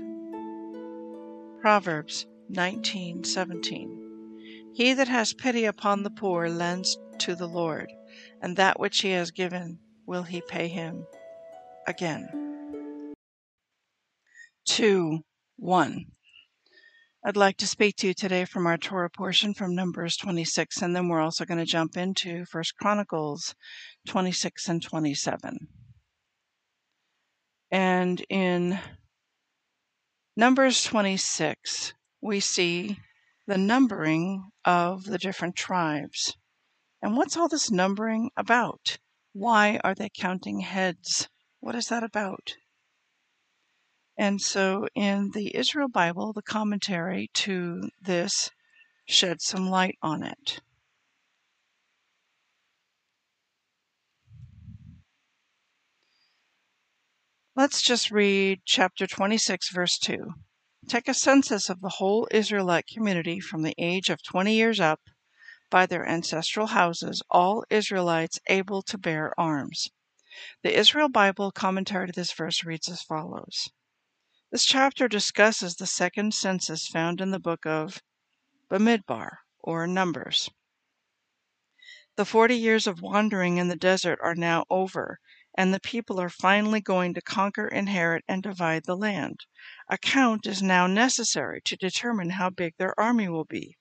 Proverbs 1.59 2.25
19:17 2.51 4.73
He 4.73 4.93
that 4.93 5.09
has 5.09 5.33
pity 5.33 5.65
upon 5.65 6.03
the 6.03 6.09
poor 6.09 6.49
lends 6.49 6.97
to 7.19 7.35
the 7.35 7.47
Lord, 7.47 7.91
and 8.41 8.55
that 8.55 8.79
which 8.79 9.01
he 9.01 9.11
has 9.11 9.31
given 9.31 9.79
will 10.05 10.23
he 10.23 10.41
pay 10.41 10.69
him 10.69 11.05
again. 11.85 13.13
2 14.65 15.23
1 15.57 16.05
I'd 17.25 17.35
like 17.35 17.57
to 17.57 17.67
speak 17.67 17.95
to 17.97 18.07
you 18.07 18.13
today 18.13 18.45
from 18.45 18.67
our 18.67 18.77
Torah 18.77 19.09
portion 19.09 19.53
from 19.53 19.73
Numbers 19.73 20.17
26, 20.17 20.81
and 20.83 20.95
then 20.95 21.07
we're 21.07 21.19
also 21.19 21.45
going 21.45 21.57
to 21.57 21.65
jump 21.65 21.97
into 21.97 22.45
First 22.45 22.75
Chronicles 22.77 23.55
26 24.07 24.69
and 24.69 24.81
27. 24.81 25.67
And 27.71 28.23
in 28.29 28.79
Numbers 30.35 30.83
26, 30.83 31.93
we 32.21 32.39
see 32.39 32.99
the 33.47 33.57
numbering 33.57 34.51
of 34.63 35.05
the 35.05 35.17
different 35.17 35.55
tribes. 35.55 36.37
And 37.01 37.17
what's 37.17 37.35
all 37.35 37.47
this 37.47 37.71
numbering 37.71 38.29
about? 38.37 38.99
Why 39.33 39.79
are 39.83 39.95
they 39.95 40.09
counting 40.15 40.59
heads? 40.59 41.29
What 41.59 41.75
is 41.75 41.87
that 41.87 42.03
about? 42.03 42.53
And 44.19 44.41
so 44.41 44.87
in 44.95 45.29
the 45.31 45.55
Israel 45.55 45.89
Bible, 45.89 46.33
the 46.33 46.41
commentary 46.41 47.29
to 47.35 47.91
this 48.01 48.49
sheds 49.05 49.45
some 49.45 49.69
light 49.69 49.99
on 50.01 50.23
it. 50.23 50.59
Let's 57.55 57.83
just 57.83 58.09
read 58.09 58.61
chapter 58.65 59.05
26, 59.05 59.69
verse 59.69 59.99
2. 59.99 60.33
Take 60.87 61.07
a 61.07 61.13
census 61.13 61.69
of 61.69 61.81
the 61.81 61.97
whole 61.97 62.27
Israelite 62.31 62.87
community 62.87 63.39
from 63.39 63.61
the 63.61 63.75
age 63.77 64.09
of 64.09 64.23
20 64.23 64.53
years 64.53 64.79
up 64.79 65.01
by 65.69 65.85
their 65.85 66.07
ancestral 66.07 66.67
houses, 66.67 67.21
all 67.29 67.65
Israelites 67.69 68.39
able 68.47 68.81
to 68.83 68.97
bear 68.97 69.39
arms. 69.39 69.89
The 70.63 70.75
Israel 70.75 71.09
Bible 71.09 71.51
commentary 71.51 72.07
to 72.07 72.13
this 72.13 72.31
verse 72.31 72.63
reads 72.63 72.89
as 72.89 73.01
follows 73.01 73.69
This 74.57 74.65
chapter 74.65 75.07
discusses 75.07 75.75
the 75.75 75.85
second 75.85 76.33
census 76.33 76.87
found 76.87 77.21
in 77.21 77.29
the 77.29 77.37
book 77.37 77.67
of 77.67 78.01
Bamidbar, 78.71 79.41
or 79.59 79.85
Numbers. 79.85 80.49
The 82.15 82.25
forty 82.25 82.55
years 82.57 82.87
of 82.87 82.99
wandering 82.99 83.57
in 83.57 83.67
the 83.67 83.75
desert 83.75 84.17
are 84.23 84.33
now 84.33 84.65
over, 84.67 85.19
and 85.55 85.71
the 85.71 85.79
people 85.79 86.19
are 86.19 86.27
finally 86.31 86.81
going 86.81 87.13
to 87.13 87.21
conquer, 87.21 87.67
inherit, 87.67 88.23
and 88.27 88.41
divide 88.41 88.85
the 88.85 88.97
land. 88.97 89.41
A 89.89 89.97
count 89.99 90.47
is 90.47 90.63
now 90.63 90.87
necessary 90.87 91.61
to 91.61 91.75
determine 91.77 92.31
how 92.31 92.49
big 92.49 92.73
their 92.77 92.99
army 92.99 93.29
will 93.29 93.45
be, 93.45 93.77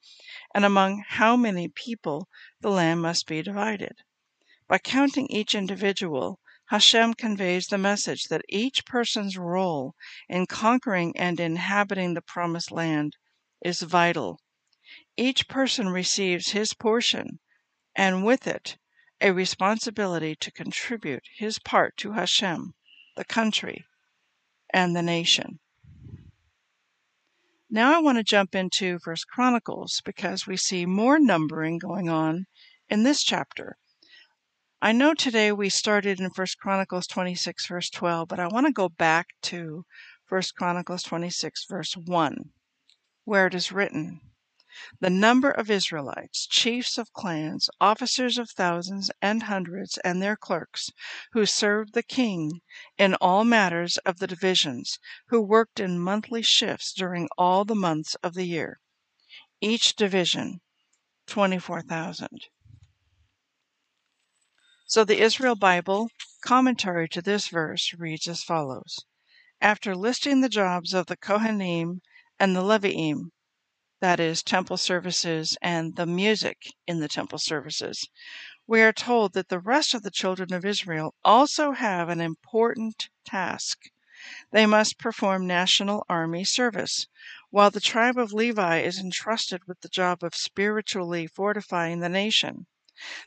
and 0.54 0.62
among 0.62 1.04
how 1.09 1.38
many 1.38 1.68
people 1.68 2.28
the 2.61 2.68
land 2.68 3.00
must 3.00 3.26
be 3.26 3.40
divided. 3.40 4.02
By 4.68 4.76
counting 4.76 5.26
each 5.28 5.54
individual, 5.54 6.38
Hashem 6.68 7.14
conveys 7.14 7.68
the 7.68 7.78
message 7.78 8.25
that 8.25 8.42
each 8.49 8.85
person's 8.85 9.38
role 9.38 9.94
in 10.28 10.46
conquering 10.46 11.16
and 11.16 11.38
inhabiting 11.38 12.14
the 12.14 12.23
promised 12.23 12.73
land 12.73 13.16
is 13.64 13.82
vital. 13.82 14.40
Each 15.16 15.46
person 15.46 15.90
receives 15.90 16.50
his 16.50 16.75
portion, 16.75 17.38
and 17.94 18.25
with 18.25 18.49
it 18.49 18.78
a 19.20 19.30
responsibility 19.30 20.35
to 20.35 20.50
contribute 20.50 21.23
his 21.37 21.61
part 21.61 21.96
to 21.99 22.12
Hashem, 22.12 22.75
the 23.16 23.25
country, 23.25 23.85
and 24.70 24.94
the 24.94 25.02
nation. 25.02 25.61
Now 27.70 27.96
I 27.96 28.00
want 28.00 28.18
to 28.18 28.25
jump 28.25 28.54
into 28.54 28.99
First 28.99 29.28
Chronicles 29.28 30.02
because 30.04 30.46
we 30.46 30.56
see 30.56 30.85
more 30.85 31.18
numbering 31.18 31.78
going 31.78 32.08
on 32.08 32.46
in 32.88 33.04
this 33.04 33.23
chapter. 33.23 33.76
I 34.83 34.92
know 34.92 35.14
today 35.14 35.52
we 35.52 35.71
started 35.71 36.21
in 36.21 36.28
First 36.28 36.59
Chronicles 36.59 37.06
26 37.06 37.66
verse 37.66 37.88
12, 37.88 38.28
but 38.28 38.38
I 38.38 38.47
want 38.47 38.66
to 38.66 38.73
go 38.73 38.90
back 38.90 39.28
to 39.45 39.87
First 40.26 40.54
Chronicles 40.54 41.02
26 41.02 41.64
verse 41.64 41.97
1, 41.97 42.50
where 43.25 43.47
it 43.47 43.54
is 43.54 43.73
written, 43.73 44.21
the 45.00 45.09
number 45.09 45.50
of 45.50 45.71
Israelites, 45.71 46.47
chiefs 46.47 46.99
of 46.99 47.14
clans, 47.14 47.71
officers 47.80 48.37
of 48.37 48.50
thousands 48.50 49.11
and 49.23 49.45
hundreds, 49.45 49.97
and 50.04 50.21
their 50.21 50.37
clerks, 50.37 50.90
who 51.33 51.47
served 51.47 51.95
the 51.95 52.02
king 52.02 52.61
in 52.99 53.14
all 53.14 53.45
matters 53.45 53.97
of 54.04 54.18
the 54.18 54.26
divisions, 54.26 54.99
who 55.28 55.40
worked 55.40 55.80
in 55.80 55.99
monthly 55.99 56.42
shifts 56.42 56.92
during 56.92 57.30
all 57.38 57.64
the 57.64 57.75
months 57.75 58.14
of 58.16 58.35
the 58.35 58.45
year. 58.45 58.78
Each 59.62 59.97
division, 59.97 60.61
24,000. 61.26 62.28
So 64.88 65.02
the 65.02 65.21
Israel 65.21 65.57
Bible 65.57 66.11
commentary 66.43 67.09
to 67.09 67.21
this 67.21 67.49
verse 67.49 67.93
reads 67.99 68.28
as 68.28 68.45
follows 68.45 69.05
After 69.61 69.97
listing 69.97 70.43
the 70.43 70.49
jobs 70.49 70.95
of 70.95 71.07
the 71.07 71.16
Kohanim 71.16 72.02
and 72.38 72.55
the 72.55 72.62
Leviim, 72.62 73.32
that 73.99 74.21
is, 74.21 74.45
temple 74.45 74.76
services 74.76 75.58
and 75.60 75.97
the 75.97 76.06
music 76.06 76.73
in 76.87 77.00
the 77.00 77.08
temple 77.08 77.41
services, 77.41 78.08
we 78.69 78.80
are 78.80 78.93
told 78.93 79.32
that 79.32 79.49
the 79.49 79.58
rest 79.58 79.93
of 79.93 80.04
the 80.04 80.10
children 80.13 80.52
of 80.52 80.65
Israel 80.65 81.17
also 81.25 81.73
have 81.73 82.08
an 82.08 82.21
important 82.21 83.08
task. 83.25 83.91
They 84.52 84.67
must 84.67 84.99
perform 84.99 85.49
national 85.49 86.06
army 86.08 86.45
service, 86.45 87.08
while 87.50 87.73
the 87.73 87.80
tribe 87.80 88.19
of 88.19 88.32
Levi 88.32 88.82
is 88.82 89.00
entrusted 89.00 89.65
with 89.67 89.80
the 89.80 89.89
job 89.89 90.23
of 90.23 90.37
spiritually 90.37 91.26
fortifying 91.26 91.99
the 91.99 92.08
nation. 92.08 92.69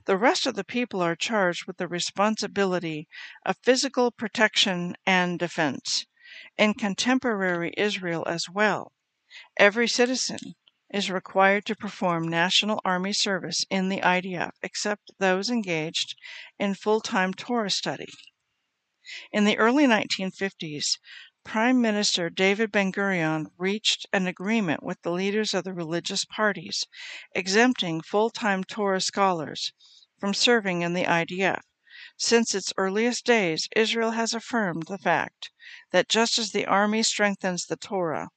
The 0.05 0.17
rest 0.17 0.47
of 0.47 0.55
the 0.55 0.63
people 0.63 1.01
are 1.01 1.15
charged 1.15 1.65
with 1.65 1.77
the 1.77 1.87
responsibility 1.87 3.07
of 3.45 3.57
physical 3.61 4.09
protection 4.09 4.95
and 5.05 5.37
defense. 5.37 6.05
In 6.57 6.73
contemporary 6.73 7.73
Israel 7.77 8.23
as 8.27 8.49
well, 8.49 8.93
every 9.57 9.87
citizen 9.87 10.39
is 10.91 11.11
required 11.11 11.65
to 11.67 11.75
perform 11.75 12.27
National 12.27 12.81
Army 12.83 13.13
service 13.13 13.63
in 13.69 13.89
the 13.89 14.01
IDF 14.01 14.51
except 14.63 15.11
those 15.19 15.49
engaged 15.49 16.15
in 16.57 16.73
full 16.73 16.99
time 16.99 17.33
Torah 17.33 17.69
study. 17.69 18.09
In 19.31 19.45
the 19.45 19.57
early 19.57 19.85
1950s, 19.85 20.97
Prime 21.45 21.81
Minister 21.81 22.29
David 22.29 22.71
Ben 22.71 22.91
Gurion 22.91 23.47
reached 23.57 24.05
an 24.11 24.27
agreement 24.27 24.83
with 24.83 25.01
the 25.01 25.11
leaders 25.11 25.53
of 25.53 25.63
the 25.63 25.73
religious 25.73 26.25
parties, 26.25 26.85
exempting 27.33 28.01
full 28.01 28.29
time 28.29 28.63
Torah 28.63 29.01
scholars 29.01 29.71
from 30.19 30.33
serving 30.33 30.81
in 30.81 30.93
the 30.93 31.05
IDF. 31.05 31.61
Since 32.17 32.53
its 32.53 32.73
earliest 32.77 33.25
days, 33.25 33.69
Israel 33.75 34.11
has 34.11 34.33
affirmed 34.33 34.87
the 34.87 34.97
fact 34.97 35.51
that 35.91 36.09
just 36.09 36.37
as 36.37 36.51
the 36.51 36.65
army 36.65 37.03
strengthens 37.03 37.65
the 37.65 37.77
Torah, 37.77 38.29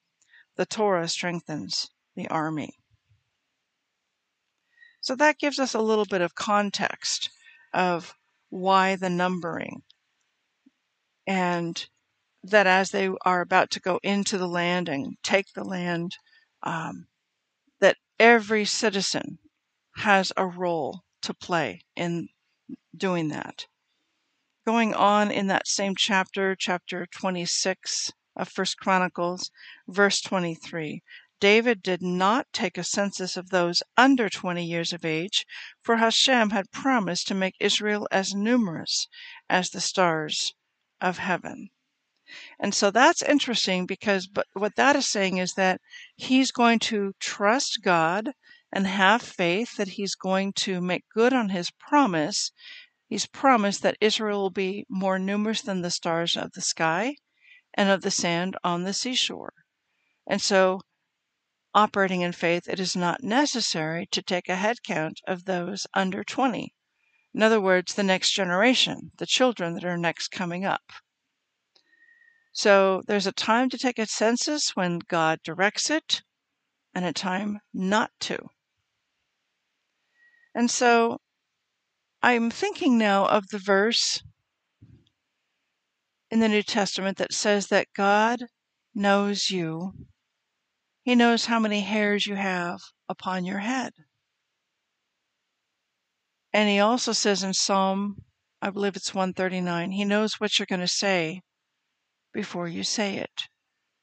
the 0.56 0.66
Torah 0.66 1.08
strengthens 1.08 1.90
the 2.14 2.28
army. 2.28 2.78
So 5.00 5.16
that 5.16 5.38
gives 5.38 5.58
us 5.58 5.74
a 5.74 5.80
little 5.80 6.04
bit 6.04 6.20
of 6.20 6.36
context 6.36 7.30
of 7.72 8.14
why 8.50 8.94
the 8.94 9.10
numbering. 9.10 9.82
And 11.26 11.88
that 12.44 12.66
as 12.66 12.90
they 12.90 13.08
are 13.24 13.40
about 13.40 13.70
to 13.70 13.80
go 13.80 14.00
into 14.02 14.36
the 14.36 14.48
land 14.48 14.88
and 14.88 15.16
take 15.22 15.52
the 15.52 15.64
land, 15.64 16.16
um, 16.62 17.06
that 17.80 17.96
every 18.18 18.64
citizen 18.64 19.38
has 19.96 20.32
a 20.36 20.46
role 20.46 21.02
to 21.20 21.34
play 21.34 21.82
in 21.94 22.28
doing 22.96 23.28
that. 23.28 23.66
Going 24.66 24.94
on 24.94 25.30
in 25.30 25.46
that 25.48 25.66
same 25.66 25.94
chapter, 25.96 26.54
chapter 26.54 27.06
26 27.06 28.12
of 28.36 28.48
First 28.48 28.78
Chronicles, 28.78 29.50
verse 29.88 30.20
23, 30.20 31.02
David 31.40 31.82
did 31.82 32.00
not 32.02 32.46
take 32.52 32.78
a 32.78 32.84
census 32.84 33.36
of 33.36 33.50
those 33.50 33.82
under 33.96 34.28
20 34.28 34.64
years 34.64 34.92
of 34.92 35.04
age, 35.04 35.44
for 35.82 35.96
Hashem 35.96 36.50
had 36.50 36.70
promised 36.70 37.26
to 37.28 37.34
make 37.34 37.56
Israel 37.58 38.06
as 38.12 38.34
numerous 38.34 39.08
as 39.50 39.70
the 39.70 39.80
stars 39.80 40.54
of 41.00 41.18
heaven. 41.18 41.70
And 42.58 42.74
so 42.74 42.90
that's 42.90 43.22
interesting 43.22 43.86
because 43.86 44.26
but 44.26 44.46
what 44.54 44.76
that 44.76 44.96
is 44.96 45.06
saying 45.06 45.38
is 45.38 45.54
that 45.54 45.80
he's 46.16 46.50
going 46.50 46.78
to 46.80 47.12
trust 47.20 47.80
God 47.82 48.32
and 48.72 48.86
have 48.86 49.22
faith 49.22 49.76
that 49.76 49.88
he's 49.88 50.14
going 50.14 50.54
to 50.54 50.80
make 50.80 51.04
good 51.14 51.32
on 51.32 51.50
his 51.50 51.70
promise. 51.70 52.50
He's 53.06 53.26
promised 53.26 53.82
that 53.82 53.98
Israel 54.00 54.40
will 54.40 54.50
be 54.50 54.86
more 54.88 55.18
numerous 55.18 55.60
than 55.60 55.82
the 55.82 55.90
stars 55.90 56.36
of 56.36 56.52
the 56.52 56.62
sky 56.62 57.16
and 57.74 57.90
of 57.90 58.00
the 58.00 58.10
sand 58.10 58.56
on 58.64 58.84
the 58.84 58.94
seashore. 58.94 59.52
And 60.26 60.40
so 60.40 60.80
operating 61.74 62.22
in 62.22 62.32
faith, 62.32 62.68
it 62.68 62.80
is 62.80 62.96
not 62.96 63.22
necessary 63.22 64.06
to 64.12 64.22
take 64.22 64.48
a 64.48 64.56
head 64.56 64.82
count 64.82 65.20
of 65.26 65.44
those 65.44 65.86
under 65.94 66.24
20. 66.24 66.74
In 67.34 67.42
other 67.42 67.60
words, 67.60 67.94
the 67.94 68.02
next 68.02 68.32
generation, 68.32 69.10
the 69.16 69.26
children 69.26 69.74
that 69.74 69.84
are 69.84 69.96
next 69.96 70.28
coming 70.28 70.64
up. 70.64 70.92
So 72.52 73.02
there's 73.06 73.26
a 73.26 73.32
time 73.32 73.70
to 73.70 73.78
take 73.78 73.98
a 73.98 74.06
census 74.06 74.76
when 74.76 75.00
God 75.08 75.40
directs 75.42 75.90
it, 75.90 76.22
and 76.94 77.04
a 77.04 77.12
time 77.12 77.60
not 77.72 78.10
to. 78.20 78.38
And 80.54 80.70
so 80.70 81.18
I'm 82.22 82.50
thinking 82.50 82.98
now 82.98 83.26
of 83.26 83.48
the 83.48 83.58
verse 83.58 84.22
in 86.30 86.40
the 86.40 86.48
New 86.48 86.62
Testament 86.62 87.18
that 87.18 87.32
says 87.32 87.68
that 87.68 87.88
God 87.94 88.46
knows 88.94 89.50
you 89.50 89.92
he 91.02 91.16
knows 91.16 91.46
how 91.46 91.58
many 91.58 91.80
hairs 91.80 92.26
you 92.26 92.36
have 92.36 92.80
upon 93.08 93.44
your 93.44 93.58
head. 93.58 93.92
And 96.52 96.68
he 96.68 96.78
also 96.78 97.12
says 97.12 97.42
in 97.42 97.54
Psalm, 97.54 98.22
I 98.60 98.70
believe 98.70 98.94
it's 98.94 99.12
139, 99.12 99.90
he 99.90 100.04
knows 100.04 100.34
what 100.34 100.58
you're 100.58 100.66
going 100.66 100.80
to 100.80 100.86
say 100.86 101.42
before 102.32 102.68
you 102.68 102.82
say 102.82 103.16
it. 103.16 103.48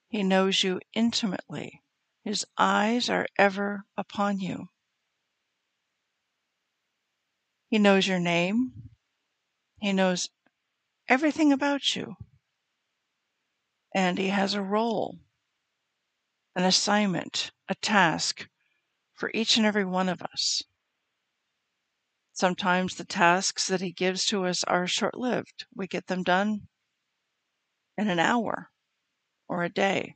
He 0.08 0.24
knows 0.24 0.63
you 0.63 0.80
intimately. 0.94 1.84
His 2.24 2.46
eyes 2.58 3.10
are 3.10 3.28
ever 3.38 3.86
upon 3.98 4.39
you. 4.39 4.70
He 7.68 7.78
knows 7.80 8.08
your 8.08 8.20
name. 8.20 8.89
He 9.80 9.94
knows 9.94 10.30
everything 11.08 11.54
about 11.54 11.96
you. 11.96 12.15
And 13.94 14.18
He 14.18 14.30
has 14.30 14.54
a 14.54 14.62
role, 14.62 15.20
an 16.56 16.63
assignment, 16.63 17.52
a 17.68 17.76
task 17.76 18.48
for 19.13 19.32
each 19.34 19.58
and 19.58 19.65
every 19.65 19.86
one 19.86 20.10
of 20.10 20.22
us. 20.22 20.63
Sometimes 22.34 22.96
the 22.96 23.06
tasks 23.06 23.68
that 23.68 23.82
He 23.82 23.92
gives 23.92 24.26
to 24.26 24.46
us 24.46 24.63
are 24.63 24.88
short 24.88 25.18
lived. 25.18 25.65
We 25.76 25.88
get 25.88 26.08
them 26.08 26.24
done 26.24 26.68
in 28.00 28.08
an 28.10 28.18
hour 28.18 28.70
or 29.50 29.64
a 29.64 29.70
day. 29.70 30.16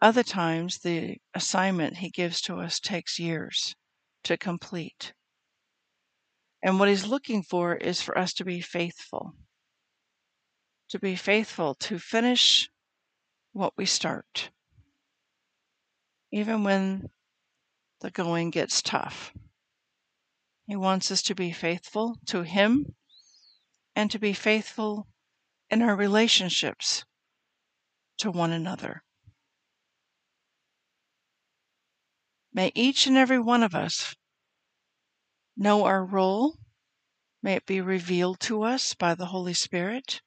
Other 0.00 0.22
times, 0.22 0.78
the 0.78 1.18
assignment 1.34 1.98
He 1.98 2.08
gives 2.08 2.40
to 2.42 2.56
us 2.56 2.80
takes 2.80 3.18
years 3.18 3.76
to 4.24 4.38
complete. 4.38 5.12
And 6.62 6.80
what 6.80 6.88
He's 6.88 7.06
looking 7.06 7.42
for 7.42 7.76
is 7.76 8.00
for 8.00 8.16
us 8.16 8.32
to 8.34 8.44
be 8.44 8.62
faithful, 8.62 9.34
to 10.88 10.98
be 10.98 11.14
faithful 11.14 11.74
to 11.80 11.98
finish 11.98 12.70
what 13.52 13.74
we 13.76 13.84
start, 13.84 14.48
even 16.32 16.64
when 16.64 17.10
the 18.00 18.10
going 18.10 18.48
gets 18.48 18.80
tough. 18.80 19.34
He 20.66 20.76
wants 20.76 21.10
us 21.10 21.20
to 21.24 21.34
be 21.34 21.52
faithful 21.52 22.16
to 22.26 22.42
Him 22.44 22.94
and 23.94 24.10
to 24.10 24.18
be 24.18 24.32
faithful 24.32 25.06
in 25.70 25.82
our 25.82 25.96
relationships 25.96 27.04
to 28.18 28.30
one 28.30 28.52
another. 28.52 29.02
May 32.52 32.70
each 32.74 33.06
and 33.06 33.16
every 33.16 33.40
one 33.40 33.62
of 33.62 33.74
us 33.74 34.14
know 35.56 35.84
our 35.84 36.04
role. 36.04 36.56
May 37.42 37.54
it 37.54 37.66
be 37.66 37.80
revealed 37.80 38.40
to 38.40 38.62
us 38.62 38.94
by 38.94 39.14
the 39.14 39.26
Holy 39.26 39.54
Spirit, 39.54 40.22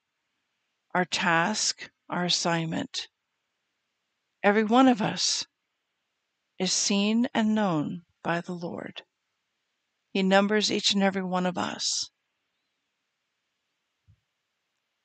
our 0.93 1.05
task, 1.05 1.89
our 2.09 2.25
assignment. 2.25 3.07
Every 4.43 4.63
one 4.63 4.87
of 4.87 5.01
us 5.01 5.45
is 6.59 6.73
seen 6.73 7.27
and 7.33 7.55
known 7.55 8.03
by 8.23 8.41
the 8.41 8.53
Lord. 8.53 9.03
He 10.11 10.23
numbers 10.23 10.71
each 10.71 10.93
and 10.93 11.03
every 11.03 11.23
one 11.23 11.45
of 11.45 11.57
us. 11.57 12.09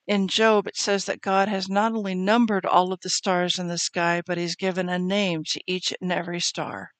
In 0.07 0.27
Job, 0.27 0.67
it 0.67 0.77
says 0.77 1.05
that 1.05 1.21
God 1.21 1.49
has 1.49 1.69
not 1.69 1.93
only 1.93 2.15
numbered 2.15 2.67
all 2.67 2.93
of 2.93 3.01
the 3.01 3.11
stars 3.11 3.59
in 3.59 3.69
the 3.69 3.79
sky, 3.79 4.23
but 4.27 4.37
He's 4.37 4.57
given 4.57 4.89
a 4.89 4.99
name 4.99 5.45
to 5.45 5.61
each 5.67 5.93
and 6.01 6.13
every 6.13 6.41
star. 6.41 6.91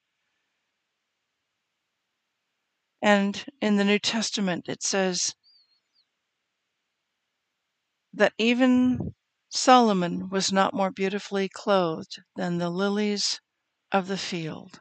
And 3.01 3.45
in 3.59 3.75
the 3.75 3.83
New 3.83 3.99
Testament, 3.99 4.69
it 4.69 4.81
says 4.81 5.35
that 8.13 8.33
even 8.37 9.13
Solomon 9.49 10.29
was 10.29 10.53
not 10.53 10.73
more 10.73 10.89
beautifully 10.89 11.49
clothed 11.49 12.21
than 12.37 12.57
the 12.57 12.69
lilies 12.69 13.41
of 13.91 14.07
the 14.07 14.17
field. 14.17 14.79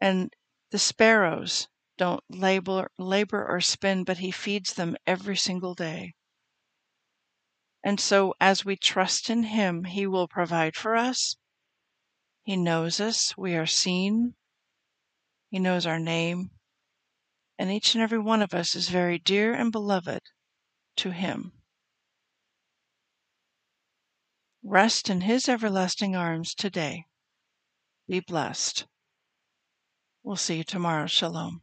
And 0.00 0.34
the 0.70 0.78
sparrows 0.78 1.68
don't 2.00 2.24
labor, 2.30 2.90
labor 2.98 3.46
or 3.46 3.60
spin, 3.60 4.04
but 4.04 4.16
he 4.16 4.30
feeds 4.30 4.72
them 4.72 4.96
every 5.06 5.36
single 5.36 5.74
day. 5.74 6.14
And 7.84 8.00
so, 8.00 8.32
as 8.40 8.64
we 8.64 8.74
trust 8.74 9.28
in 9.28 9.42
him, 9.42 9.84
he 9.84 10.06
will 10.06 10.26
provide 10.26 10.76
for 10.76 10.96
us. 10.96 11.36
He 12.42 12.56
knows 12.56 13.00
us. 13.00 13.36
We 13.36 13.54
are 13.54 13.66
seen. 13.66 14.34
He 15.50 15.58
knows 15.58 15.84
our 15.84 16.00
name. 16.00 16.52
And 17.58 17.70
each 17.70 17.94
and 17.94 18.00
every 18.00 18.18
one 18.18 18.40
of 18.40 18.54
us 18.54 18.74
is 18.74 18.88
very 18.88 19.18
dear 19.18 19.52
and 19.52 19.70
beloved 19.70 20.22
to 20.96 21.10
Him. 21.10 21.52
Rest 24.62 25.10
in 25.10 25.20
His 25.20 25.50
everlasting 25.50 26.16
arms 26.16 26.54
today. 26.54 27.04
Be 28.08 28.20
blessed. 28.20 28.86
We'll 30.22 30.36
see 30.36 30.56
you 30.56 30.64
tomorrow. 30.64 31.06
Shalom. 31.06 31.60